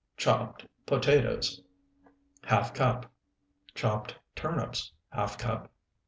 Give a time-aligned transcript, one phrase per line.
[0.17, 1.61] Chopped potatoes,
[2.45, 3.11] ½ cup.
[3.75, 5.71] Chopped turnips, ½ cup.